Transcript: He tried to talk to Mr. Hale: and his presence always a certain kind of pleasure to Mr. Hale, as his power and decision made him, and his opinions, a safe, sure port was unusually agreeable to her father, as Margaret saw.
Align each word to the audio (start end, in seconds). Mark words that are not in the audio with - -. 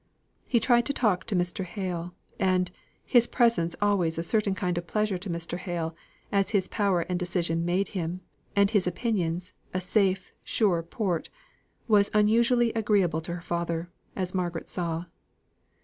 He 0.47 0.59
tried 0.59 0.87
to 0.87 0.93
talk 0.93 1.25
to 1.25 1.35
Mr. 1.35 1.63
Hale: 1.63 2.15
and 2.39 2.71
his 3.05 3.27
presence 3.27 3.75
always 3.79 4.17
a 4.17 4.23
certain 4.23 4.55
kind 4.55 4.75
of 4.79 4.87
pleasure 4.87 5.19
to 5.19 5.29
Mr. 5.29 5.59
Hale, 5.59 5.95
as 6.31 6.49
his 6.57 6.67
power 6.67 7.01
and 7.01 7.19
decision 7.19 7.63
made 7.65 7.89
him, 7.89 8.21
and 8.55 8.71
his 8.71 8.87
opinions, 8.87 9.53
a 9.75 9.79
safe, 9.79 10.33
sure 10.43 10.81
port 10.81 11.29
was 11.87 12.09
unusually 12.15 12.73
agreeable 12.73 13.21
to 13.21 13.35
her 13.35 13.41
father, 13.41 13.91
as 14.15 14.33
Margaret 14.33 14.67
saw. 14.67 15.05